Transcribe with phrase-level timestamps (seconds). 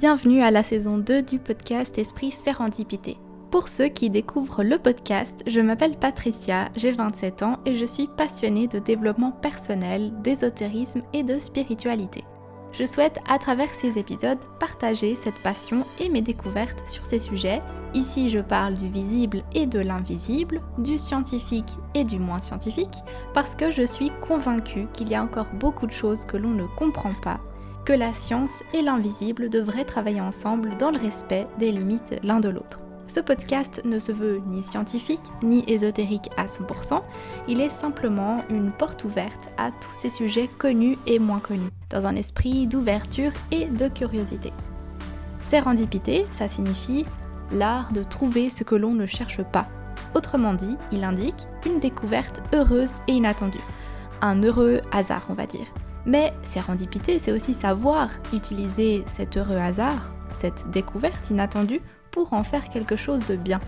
[0.00, 3.18] bienvenue à la saison 2 du podcast Esprit Sérendipité.
[3.50, 8.08] Pour ceux qui découvrent le podcast, je m'appelle Patricia, j'ai 27 ans et je suis
[8.16, 12.24] passionnée de développement personnel, d'ésotérisme et de spiritualité.
[12.72, 17.60] Je souhaite à travers ces épisodes partager cette passion et mes découvertes sur ces sujets.
[17.92, 23.02] Ici je parle du visible et de l'invisible, du scientifique et du moins scientifique,
[23.34, 26.64] parce que je suis convaincue qu'il y a encore beaucoup de choses que l'on ne
[26.78, 27.38] comprend pas
[27.84, 32.48] que la science et l'invisible devraient travailler ensemble dans le respect des limites l'un de
[32.48, 32.80] l'autre.
[33.08, 37.02] Ce podcast ne se veut ni scientifique ni ésotérique à 100%,
[37.48, 42.06] il est simplement une porte ouverte à tous ces sujets connus et moins connus, dans
[42.06, 44.52] un esprit d'ouverture et de curiosité.
[45.40, 47.04] Sérendipité, ça signifie
[47.50, 49.66] l'art de trouver ce que l'on ne cherche pas.
[50.14, 53.58] Autrement dit, il indique une découverte heureuse et inattendue.
[54.22, 55.66] Un heureux hasard, on va dire.
[56.06, 62.68] Mais sérendipité, c'est aussi savoir utiliser cet heureux hasard, cette découverte inattendue, pour en faire
[62.68, 63.60] quelque chose de bien.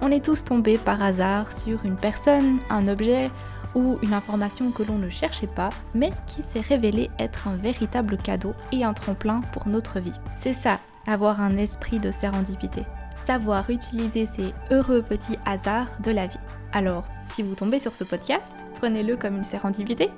[0.00, 3.30] On est tous tombés par hasard sur une personne, un objet
[3.74, 8.16] ou une information que l'on ne cherchait pas, mais qui s'est révélé être un véritable
[8.16, 10.12] cadeau et un tremplin pour notre vie.
[10.36, 12.82] C'est ça, avoir un esprit de sérendipité.
[13.24, 16.38] Savoir utiliser ces heureux petits hasards de la vie.
[16.72, 20.10] Alors, si vous tombez sur ce podcast, prenez-le comme une sérendipité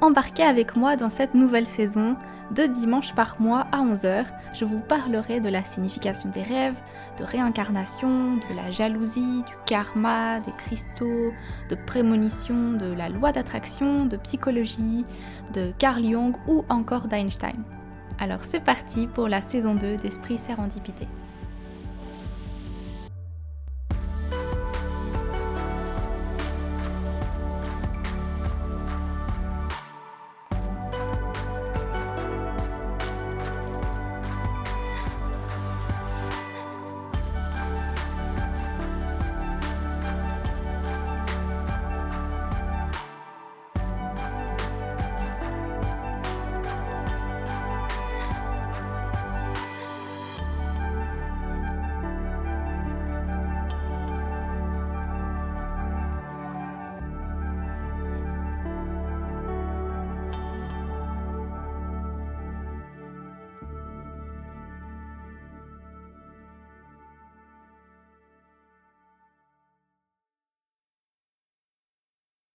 [0.00, 2.16] Embarquez avec moi dans cette nouvelle saison.
[2.54, 6.80] Deux dimanches par mois à 11h, je vous parlerai de la signification des rêves,
[7.18, 11.32] de réincarnation, de la jalousie, du karma, des cristaux,
[11.68, 15.04] de prémonition, de la loi d'attraction, de psychologie,
[15.52, 17.64] de Carl Jung ou encore d'Einstein.
[18.20, 21.08] Alors c'est parti pour la saison 2 d'Esprit Sérendipité.